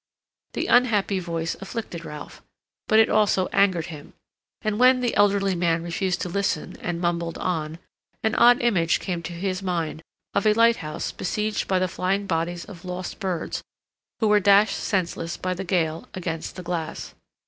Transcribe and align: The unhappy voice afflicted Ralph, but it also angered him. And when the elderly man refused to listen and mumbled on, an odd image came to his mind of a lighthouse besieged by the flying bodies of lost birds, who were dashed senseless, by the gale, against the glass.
The 0.53 0.65
unhappy 0.65 1.19
voice 1.19 1.53
afflicted 1.61 2.03
Ralph, 2.05 2.41
but 2.87 2.97
it 2.97 3.07
also 3.07 3.45
angered 3.53 3.85
him. 3.93 4.13
And 4.63 4.79
when 4.79 4.99
the 5.01 5.13
elderly 5.15 5.53
man 5.53 5.83
refused 5.83 6.21
to 6.21 6.27
listen 6.27 6.75
and 6.81 6.99
mumbled 6.99 7.37
on, 7.37 7.77
an 8.23 8.33
odd 8.33 8.61
image 8.63 8.99
came 8.99 9.21
to 9.21 9.33
his 9.33 9.61
mind 9.61 10.01
of 10.33 10.47
a 10.47 10.53
lighthouse 10.53 11.11
besieged 11.11 11.67
by 11.67 11.77
the 11.77 11.87
flying 11.87 12.25
bodies 12.25 12.65
of 12.65 12.83
lost 12.83 13.19
birds, 13.19 13.61
who 14.19 14.27
were 14.27 14.39
dashed 14.39 14.75
senseless, 14.77 15.37
by 15.37 15.53
the 15.53 15.63
gale, 15.63 16.07
against 16.15 16.55
the 16.55 16.63
glass. 16.63 17.13